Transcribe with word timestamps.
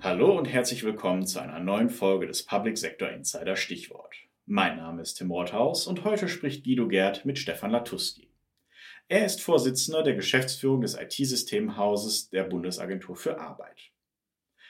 Hallo 0.00 0.36
und 0.36 0.46
herzlich 0.46 0.84
willkommen 0.84 1.26
zu 1.26 1.40
einer 1.40 1.58
neuen 1.58 1.88
Folge 1.88 2.26
des 2.26 2.44
Public 2.44 2.76
Sector 2.76 3.08
Insider 3.08 3.56
Stichwort. 3.56 4.14
Mein 4.46 4.76
Name 4.76 5.00
ist 5.00 5.14
Tim 5.14 5.30
Rothaus 5.30 5.86
und 5.86 6.04
heute 6.04 6.28
spricht 6.28 6.64
Guido 6.64 6.86
Gerd 6.86 7.24
mit 7.24 7.38
Stefan 7.38 7.70
Latuski. 7.70 8.28
Er 9.08 9.24
ist 9.24 9.40
Vorsitzender 9.40 10.02
der 10.02 10.14
Geschäftsführung 10.14 10.82
des 10.82 10.98
IT-Systemhauses 10.98 12.28
der 12.28 12.44
Bundesagentur 12.44 13.16
für 13.16 13.40
Arbeit. 13.40 13.92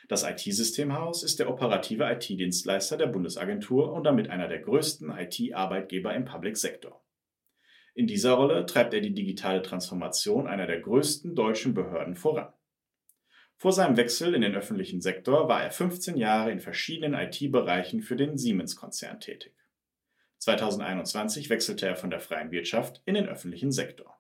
Das 0.09 0.23
IT-Systemhaus 0.23 1.23
ist 1.23 1.39
der 1.39 1.49
operative 1.49 2.05
IT-Dienstleister 2.05 2.97
der 2.97 3.07
Bundesagentur 3.07 3.93
und 3.93 4.05
damit 4.05 4.31
einer 4.31 4.47
der 4.47 4.61
größten 4.61 5.11
IT-Arbeitgeber 5.11 6.15
im 6.15 6.25
Public 6.25 6.57
Sector. 6.57 7.02
In 7.95 8.07
dieser 8.07 8.33
Rolle 8.33 8.65
treibt 8.65 8.95
er 8.95 9.01
die 9.01 9.13
digitale 9.13 9.61
Transformation 9.61 10.47
einer 10.47 10.67
der 10.67 10.81
größten 10.81 11.35
deutschen 11.35 11.75
Behörden 11.75 12.17
voran. 12.17 12.53
Vor 13.59 13.73
seinem 13.73 13.97
Wechsel 13.97 14.35
in 14.35 14.41
den 14.41 14.55
öffentlichen 14.55 15.01
Sektor 15.01 15.49
war 15.49 15.63
er 15.63 15.71
15 15.71 16.17
Jahre 16.17 16.51
in 16.51 16.61
verschiedenen 16.61 17.15
IT-Bereichen 17.15 18.01
für 18.01 18.17
den 18.17 18.37
Siemens-Konzern 18.37 19.21
tätig. 19.21 19.53
2021 20.39 21.51
wechselte 21.51 21.87
er 21.87 21.95
von 21.95 22.11
der 22.11 22.19
freien 22.19 22.51
Wirtschaft 22.51 23.03
in 23.05 23.15
den 23.15 23.29
öffentlichen 23.29 23.71
Sektor. 23.71 24.19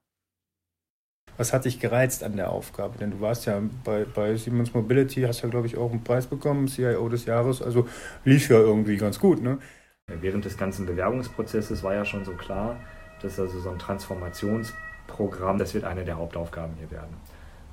Was 1.37 1.53
hat 1.53 1.65
dich 1.65 1.81
gereizt 1.81 2.23
an 2.23 2.37
der 2.37 2.53
Aufgabe? 2.53 2.99
Denn 2.99 3.11
du 3.11 3.21
warst 3.21 3.47
ja 3.47 3.61
bei, 3.83 4.05
bei 4.05 4.37
Siemens 4.37 4.75
Mobility, 4.75 5.23
hast 5.23 5.43
ja, 5.43 5.49
glaube 5.49 5.67
ich, 5.67 5.77
auch 5.77 5.91
einen 5.91 6.05
Preis 6.05 6.27
bekommen, 6.27 6.69
CIO 6.69 7.09
des 7.09 7.25
Jahres. 7.25 7.63
Also 7.63 7.89
lief 8.25 8.51
ja 8.51 8.59
irgendwie 8.59 8.99
ganz 8.99 9.19
gut, 9.19 9.43
ne? 9.43 9.59
Während 10.07 10.45
des 10.45 10.59
ganzen 10.59 10.85
Bewerbungsprozesses 10.85 11.83
war 11.83 11.95
ja 11.95 12.05
schon 12.05 12.25
so 12.25 12.35
klar, 12.35 12.79
dass 13.23 13.39
also 13.39 13.61
so 13.61 13.71
ein 13.71 13.79
Transformationsprogramm, 13.79 15.59
das 15.59 15.75
wird 15.75 15.85
eine 15.85 16.05
der 16.05 16.17
Hauptaufgaben 16.17 16.75
hier 16.79 16.91
werden. 16.91 17.17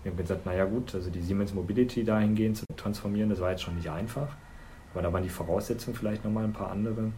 Wir 0.03 0.11
haben 0.11 0.17
gesagt, 0.17 0.45
naja 0.45 0.65
gut, 0.65 0.95
also 0.95 1.09
die 1.09 1.21
Siemens 1.21 1.53
Mobility 1.53 2.03
dahingehend 2.03 2.57
zu 2.57 2.65
transformieren, 2.77 3.29
das 3.29 3.41
war 3.41 3.51
jetzt 3.51 3.63
schon 3.63 3.75
nicht 3.75 3.89
einfach. 3.89 4.29
Aber 4.93 5.03
da 5.03 5.13
waren 5.13 5.23
die 5.23 5.29
Voraussetzungen 5.29 5.95
vielleicht 5.95 6.23
nochmal 6.23 6.45
ein 6.45 6.53
paar 6.53 6.71
andere. 6.71 7.11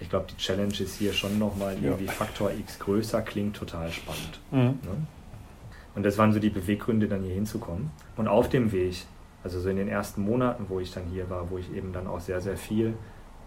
Ich 0.00 0.08
glaube, 0.08 0.26
die 0.30 0.36
Challenge 0.36 0.74
ist 0.78 0.96
hier 0.96 1.12
schon 1.12 1.38
nochmal 1.38 1.76
irgendwie 1.80 2.04
ja. 2.04 2.12
Faktor 2.12 2.52
X 2.52 2.78
größer, 2.78 3.22
klingt 3.22 3.56
total 3.56 3.90
spannend. 3.90 4.40
Mhm. 4.50 4.58
Ne? 4.58 5.06
Und 5.94 6.04
das 6.04 6.16
waren 6.18 6.32
so 6.32 6.38
die 6.38 6.50
Beweggründe, 6.50 7.08
dann 7.08 7.22
hier 7.22 7.34
hinzukommen. 7.34 7.90
Und 8.16 8.28
auf 8.28 8.48
dem 8.48 8.70
Weg, 8.70 9.04
also 9.42 9.58
so 9.58 9.68
in 9.68 9.76
den 9.76 9.88
ersten 9.88 10.22
Monaten, 10.22 10.66
wo 10.68 10.78
ich 10.78 10.92
dann 10.92 11.04
hier 11.06 11.28
war, 11.28 11.50
wo 11.50 11.58
ich 11.58 11.72
eben 11.74 11.92
dann 11.92 12.06
auch 12.06 12.20
sehr, 12.20 12.40
sehr 12.40 12.56
viel 12.56 12.94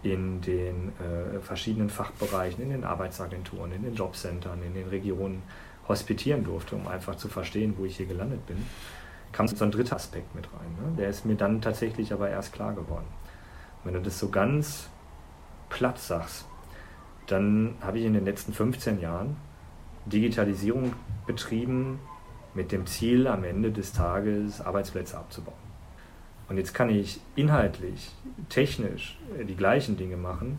in 0.02 0.40
den 0.40 0.92
äh, 0.98 1.38
verschiedenen 1.40 1.90
Fachbereichen, 1.90 2.62
in 2.62 2.70
den 2.70 2.84
Arbeitsagenturen, 2.84 3.72
in 3.72 3.82
den 3.82 3.94
Jobcentern, 3.94 4.62
in 4.62 4.74
den 4.74 4.88
Regionen 4.88 5.42
hospitieren 5.88 6.44
durfte, 6.44 6.76
um 6.76 6.88
einfach 6.88 7.16
zu 7.16 7.28
verstehen, 7.28 7.74
wo 7.76 7.84
ich 7.84 7.96
hier 7.96 8.06
gelandet 8.06 8.46
bin, 8.46 8.56
kam 9.32 9.48
so 9.48 9.64
ein 9.64 9.70
dritter 9.70 9.96
Aspekt 9.96 10.34
mit 10.34 10.46
rein. 10.46 10.90
Ne? 10.90 10.96
Der 10.98 11.08
ist 11.08 11.24
mir 11.24 11.36
dann 11.36 11.60
tatsächlich 11.60 12.12
aber 12.12 12.28
erst 12.28 12.52
klar 12.52 12.74
geworden. 12.74 13.06
wenn 13.84 13.94
du 13.94 14.00
das 14.00 14.18
so 14.18 14.28
ganz 14.28 14.88
platt 15.70 15.98
sagst, 15.98 16.46
dann 17.26 17.74
habe 17.80 17.98
ich 17.98 18.04
in 18.04 18.12
den 18.12 18.24
letzten 18.24 18.52
15 18.52 19.00
Jahren 19.00 19.36
Digitalisierung 20.06 20.92
betrieben 21.26 21.98
mit 22.54 22.72
dem 22.72 22.86
Ziel, 22.86 23.26
am 23.26 23.44
Ende 23.44 23.70
des 23.70 23.92
Tages 23.92 24.60
Arbeitsplätze 24.60 25.16
abzubauen. 25.16 25.61
Und 26.48 26.58
jetzt 26.58 26.74
kann 26.74 26.90
ich 26.90 27.20
inhaltlich, 27.36 28.10
technisch 28.48 29.18
die 29.48 29.56
gleichen 29.56 29.96
Dinge 29.96 30.16
machen, 30.16 30.58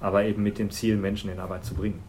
aber 0.00 0.24
eben 0.24 0.42
mit 0.42 0.58
dem 0.58 0.70
Ziel, 0.70 0.96
Menschen 0.96 1.30
in 1.30 1.38
Arbeit 1.38 1.64
zu 1.64 1.74
bringen. 1.74 2.02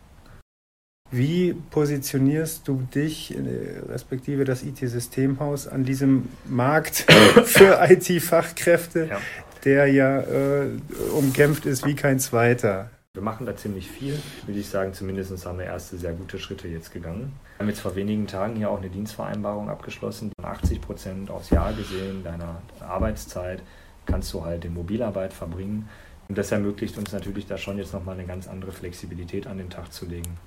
Wie 1.09 1.53
positionierst 1.53 2.67
du 2.67 2.85
dich, 2.94 3.33
äh, 3.33 3.79
respektive 3.88 4.44
das 4.44 4.63
IT-Systemhaus, 4.63 5.67
an 5.67 5.85
diesem 5.85 6.27
Markt 6.45 7.05
für 7.45 7.79
IT-Fachkräfte, 7.81 9.07
ja. 9.09 9.22
der 9.63 9.88
ja 9.88 10.19
äh, 10.19 10.67
umkämpft 11.13 11.66
ist 11.66 11.85
wie 11.85 11.95
kein 11.95 12.19
zweiter? 12.19 12.89
Wir 13.17 13.23
machen 13.23 13.47
da 13.47 13.55
ziemlich 13.55 13.89
viel, 13.89 14.16
würde 14.45 14.59
ich 14.59 14.69
sagen. 14.69 14.94
Zumindest 14.94 15.44
haben 15.44 15.57
wir 15.57 15.66
erste 15.66 15.97
sehr 15.97 16.13
gute 16.13 16.38
Schritte 16.38 16.67
jetzt 16.67 16.94
gegangen. 16.94 17.33
Wir 17.55 17.63
haben 17.63 17.69
jetzt 17.69 17.79
vor 17.79 17.95
wenigen 17.95 18.28
Tagen 18.28 18.57
hier 18.57 18.69
auch 18.69 18.78
eine 18.78 18.91
Dienstvereinbarung 18.91 19.72
abgeschlossen. 19.72 20.31
80 20.44 20.81
Prozent 20.81 21.31
aufs 21.31 21.50
Jahr 21.50 21.73
gesehen 21.73 22.23
deiner 22.23 22.61
Arbeitszeit 22.79 23.63
kannst 24.06 24.31
du 24.35 24.45
halt 24.45 24.66
in 24.66 24.75
Mobilarbeit 24.75 25.33
verbringen. 25.33 25.89
Und 26.29 26.38
das 26.38 26.51
ermöglicht 26.51 26.95
uns 27.00 27.11
natürlich 27.11 27.47
da 27.47 27.57
schon 27.57 27.79
jetzt 27.79 27.91
nochmal 27.91 28.13
eine 28.13 28.27
ganz 28.27 28.47
andere 28.47 28.72
Flexibilität 28.72 29.47
an 29.47 29.57
den 29.57 29.72
Tag 29.72 29.91
zu 29.91 30.06
legen. 30.06 30.38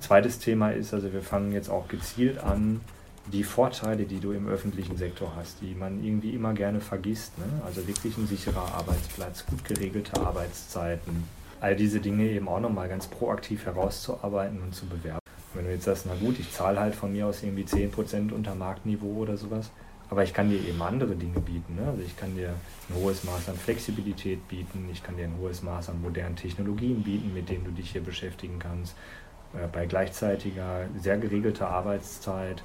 Zweites 0.00 0.38
Thema 0.38 0.70
ist, 0.70 0.94
also 0.94 1.12
wir 1.12 1.20
fangen 1.20 1.52
jetzt 1.52 1.68
auch 1.68 1.86
gezielt 1.86 2.38
an, 2.38 2.80
die 3.30 3.44
Vorteile, 3.44 4.04
die 4.06 4.20
du 4.20 4.32
im 4.32 4.48
öffentlichen 4.48 4.96
Sektor 4.96 5.34
hast, 5.36 5.60
die 5.60 5.74
man 5.74 6.02
irgendwie 6.02 6.30
immer 6.30 6.54
gerne 6.54 6.80
vergisst. 6.80 7.36
Ne? 7.36 7.44
Also 7.66 7.86
wirklich 7.86 8.16
ein 8.16 8.26
sicherer 8.26 8.72
Arbeitsplatz, 8.74 9.44
gut 9.44 9.66
geregelte 9.66 10.18
Arbeitszeiten, 10.18 11.24
all 11.60 11.76
diese 11.76 12.00
Dinge 12.00 12.24
eben 12.24 12.48
auch 12.48 12.60
nochmal 12.60 12.88
ganz 12.88 13.06
proaktiv 13.06 13.66
herauszuarbeiten 13.66 14.60
und 14.60 14.74
zu 14.74 14.86
bewerben. 14.86 15.20
Wenn 15.54 15.64
du 15.64 15.72
jetzt 15.72 15.84
sagst, 15.84 16.06
na 16.06 16.14
gut, 16.14 16.38
ich 16.38 16.52
zahle 16.52 16.80
halt 16.80 16.94
von 16.94 17.12
mir 17.12 17.26
aus 17.26 17.42
irgendwie 17.42 17.64
10% 17.64 18.32
unter 18.32 18.54
Marktniveau 18.54 19.22
oder 19.22 19.36
sowas, 19.36 19.70
aber 20.10 20.22
ich 20.22 20.34
kann 20.34 20.50
dir 20.50 20.60
eben 20.60 20.80
andere 20.82 21.16
Dinge 21.16 21.40
bieten. 21.40 21.76
Ne? 21.76 21.88
Also 21.88 22.02
ich 22.02 22.16
kann 22.16 22.36
dir 22.36 22.50
ein 22.88 22.94
hohes 22.94 23.24
Maß 23.24 23.48
an 23.48 23.56
Flexibilität 23.56 24.46
bieten, 24.48 24.88
ich 24.92 25.02
kann 25.02 25.16
dir 25.16 25.24
ein 25.24 25.38
hohes 25.38 25.62
Maß 25.62 25.88
an 25.88 26.02
modernen 26.02 26.36
Technologien 26.36 27.02
bieten, 27.02 27.32
mit 27.32 27.48
denen 27.48 27.64
du 27.64 27.70
dich 27.70 27.90
hier 27.90 28.02
beschäftigen 28.02 28.58
kannst, 28.58 28.94
äh, 29.54 29.66
bei 29.66 29.86
gleichzeitiger, 29.86 30.86
sehr 31.00 31.18
geregelter 31.18 31.68
Arbeitszeit 31.68 32.62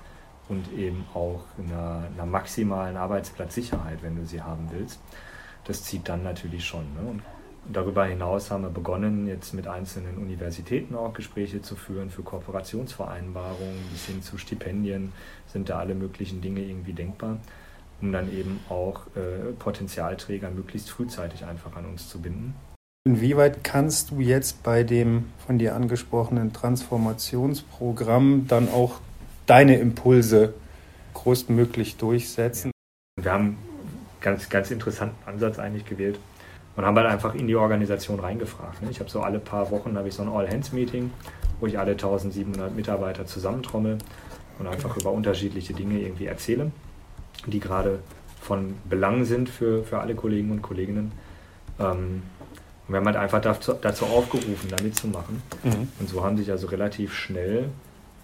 und 0.50 0.72
eben 0.74 1.06
auch 1.14 1.44
einer, 1.58 2.10
einer, 2.14 2.26
maximalen 2.26 2.98
Arbeitsplatzsicherheit, 2.98 4.04
wenn 4.04 4.18
du 4.18 4.26
sie 4.26 4.42
haben 4.42 4.68
willst. 4.72 5.00
Das 5.64 5.84
zieht 5.84 6.10
dann 6.10 6.24
natürlich 6.24 6.66
schon. 6.66 6.94
Ne? 6.94 7.20
Darüber 7.70 8.06
hinaus 8.06 8.50
haben 8.50 8.64
wir 8.64 8.70
begonnen, 8.70 9.28
jetzt 9.28 9.54
mit 9.54 9.68
einzelnen 9.68 10.18
Universitäten 10.18 10.96
auch 10.96 11.14
Gespräche 11.14 11.62
zu 11.62 11.76
führen 11.76 12.10
für 12.10 12.24
Kooperationsvereinbarungen 12.24 13.78
bis 13.92 14.06
hin 14.06 14.22
zu 14.24 14.38
Stipendien, 14.38 15.14
sind 15.48 15.70
da 15.70 15.78
alle 15.80 15.94
möglichen 15.94 16.42
Dinge 16.42 16.62
irgendwie 16.62 16.94
denkbar, 16.94 17.38
um 18.02 18.12
dann 18.12 18.34
eben 18.34 18.60
auch 18.70 19.06
äh, 19.16 19.54
Potenzialträger 19.60 20.50
möglichst 20.50 20.90
frühzeitig 20.90 21.46
einfach 21.46 21.76
an 21.76 21.86
uns 21.86 22.10
zu 22.10 22.20
binden. 22.20 22.56
Inwieweit 23.04 23.64
kannst 23.64 24.12
du 24.12 24.20
jetzt 24.20 24.64
bei 24.64 24.84
dem 24.84 25.26
von 25.46 25.58
dir 25.58 25.76
angesprochenen 25.76 26.54
Transformationsprogramm 26.54 28.48
dann 28.48 28.70
auch 28.70 29.00
deine 29.46 29.78
Impulse 29.78 30.54
größtmöglich 31.14 31.98
durchsetzen? 31.98 32.72
Wir 33.20 33.32
haben 33.32 33.46
einen 33.46 33.58
ganz, 34.20 34.50
ganz 34.50 34.72
interessanten 34.72 35.28
Ansatz 35.28 35.58
eigentlich 35.58 35.86
gewählt 35.86 36.20
und 36.76 36.86
haben 36.86 36.96
halt 36.96 37.08
einfach 37.08 37.36
in 37.36 37.48
die 37.48 37.56
Organisation 37.56 38.20
reingefragt. 38.20 38.82
Ne? 38.82 38.90
Ich 38.92 39.00
habe 39.00 39.10
so 39.10 39.22
alle 39.22 39.40
paar 39.40 39.72
Wochen 39.72 39.98
habe 39.98 40.08
ich 40.08 40.14
so 40.14 40.24
ein 40.24 40.30
All-Hands-Meeting, 40.30 41.12
wo 41.60 41.68
ich 41.68 41.78
alle 41.78 41.92
1700 41.92 42.76
Mitarbeiter 42.76 43.26
zusammentrommel 43.26 43.98
und 44.60 44.68
einfach 44.68 44.96
über 44.98 45.12
unterschiedliche 45.12 45.74
Dinge 45.74 46.00
irgendwie 46.00 46.26
erzähle, 46.26 46.72
die 47.46 47.60
gerade 47.60 48.00
von 48.40 48.76
Belang 48.90 49.26
sind 49.26 49.50
für, 49.50 49.84
für 49.84 50.00
alle 50.00 50.16
Kollegen 50.16 50.52
und 50.52 50.62
Kolleginnen. 50.62 51.12
Ähm, 51.80 52.24
und 52.88 52.94
wir 52.94 52.98
haben 52.98 53.06
halt 53.06 53.18
einfach 53.18 53.42
dazu, 53.42 53.74
dazu 53.74 54.06
aufgerufen, 54.06 54.70
da 54.70 54.82
mitzumachen. 54.82 55.42
Mhm. 55.64 55.88
Und 56.00 56.10
so 56.10 56.24
haben 56.24 56.38
sich 56.38 56.50
also 56.52 56.68
relativ 56.68 57.14
schnell 57.14 57.70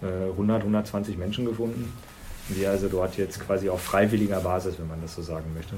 äh, 0.02 0.30
100, 0.30 0.60
120 0.60 1.16
Menschen 1.16 1.44
gefunden, 1.44 1.92
die 2.48 2.66
also 2.66 2.88
dort 2.88 3.16
jetzt 3.16 3.40
quasi 3.40 3.68
auf 3.68 3.80
freiwilliger 3.80 4.40
Basis, 4.40 4.78
wenn 4.78 4.88
man 4.88 5.00
das 5.00 5.14
so 5.14 5.22
sagen 5.22 5.54
möchte, 5.54 5.76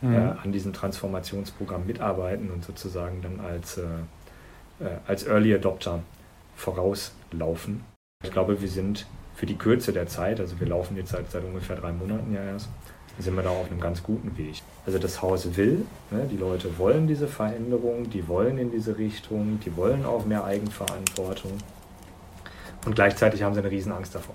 mhm. 0.00 0.14
äh, 0.14 0.18
an 0.42 0.52
diesem 0.52 0.72
Transformationsprogramm 0.72 1.86
mitarbeiten 1.86 2.50
und 2.50 2.64
sozusagen 2.64 3.22
dann 3.22 3.40
als, 3.40 3.78
äh, 3.78 3.82
äh, 4.80 4.98
als 5.06 5.26
Early 5.26 5.54
Adopter 5.54 6.00
vorauslaufen. 6.56 7.84
Ich 8.24 8.32
glaube, 8.32 8.60
wir 8.60 8.68
sind 8.68 9.06
für 9.34 9.46
die 9.46 9.56
Kürze 9.56 9.92
der 9.92 10.08
Zeit, 10.08 10.40
also 10.40 10.58
wir 10.58 10.66
laufen 10.66 10.96
jetzt 10.96 11.10
seit, 11.10 11.30
seit 11.30 11.44
ungefähr 11.44 11.76
drei 11.76 11.92
Monaten 11.92 12.34
ja 12.34 12.42
erst, 12.42 12.68
sind 13.20 13.34
wir 13.36 13.42
da 13.42 13.50
auf 13.50 13.70
einem 13.70 13.80
ganz 13.80 14.02
guten 14.02 14.36
Weg. 14.36 14.62
Also 14.86 14.98
das 14.98 15.22
Haus 15.22 15.56
will, 15.56 15.84
ne, 16.10 16.26
die 16.30 16.36
Leute 16.36 16.78
wollen 16.78 17.06
diese 17.06 17.28
Veränderung, 17.28 18.10
die 18.10 18.26
wollen 18.28 18.58
in 18.58 18.70
diese 18.70 18.98
Richtung, 18.98 19.60
die 19.64 19.76
wollen 19.76 20.04
auch 20.04 20.24
mehr 20.24 20.44
Eigenverantwortung 20.44 21.52
und 22.84 22.94
gleichzeitig 22.94 23.42
haben 23.42 23.54
sie 23.54 23.60
eine 23.60 23.70
riesen 23.70 23.92
Angst 23.92 24.14
davor. 24.14 24.34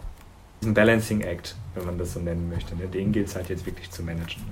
Ein 0.63 0.73
Balancing 0.73 1.21
Act, 1.21 1.55
wenn 1.75 1.85
man 1.85 1.97
das 1.97 2.13
so 2.13 2.19
nennen 2.19 2.49
möchte, 2.49 2.75
ne, 2.75 2.87
den 2.87 3.11
gilt 3.11 3.27
es 3.27 3.35
halt 3.35 3.49
jetzt 3.49 3.65
wirklich 3.65 3.89
zu 3.91 4.03
managen. 4.03 4.43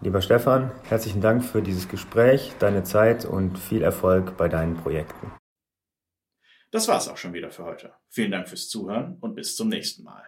Lieber 0.00 0.22
Stefan, 0.22 0.70
herzlichen 0.84 1.20
Dank 1.20 1.44
für 1.44 1.60
dieses 1.60 1.88
Gespräch, 1.88 2.52
deine 2.60 2.84
Zeit 2.84 3.24
und 3.24 3.58
viel 3.58 3.82
Erfolg 3.82 4.36
bei 4.36 4.48
deinen 4.48 4.76
Projekten. 4.76 5.32
Das 6.70 6.86
war's 6.86 7.08
auch 7.08 7.16
schon 7.16 7.32
wieder 7.32 7.50
für 7.50 7.64
heute. 7.64 7.94
Vielen 8.08 8.30
Dank 8.30 8.48
fürs 8.48 8.68
Zuhören 8.68 9.16
und 9.20 9.34
bis 9.34 9.56
zum 9.56 9.68
nächsten 9.68 10.04
Mal. 10.04 10.24